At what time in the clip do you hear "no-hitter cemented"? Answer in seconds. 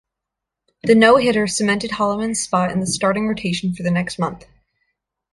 0.95-1.91